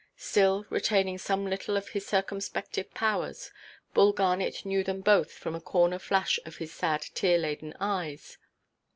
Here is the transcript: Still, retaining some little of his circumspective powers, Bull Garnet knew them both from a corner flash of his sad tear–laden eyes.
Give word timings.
Still, 0.17 0.65
retaining 0.71 1.19
some 1.19 1.45
little 1.47 1.77
of 1.77 1.89
his 1.89 2.07
circumspective 2.07 2.91
powers, 2.95 3.51
Bull 3.93 4.13
Garnet 4.13 4.65
knew 4.65 4.83
them 4.83 5.01
both 5.01 5.31
from 5.31 5.53
a 5.53 5.61
corner 5.61 5.99
flash 5.99 6.39
of 6.43 6.57
his 6.57 6.73
sad 6.73 7.01
tear–laden 7.13 7.75
eyes. 7.79 8.39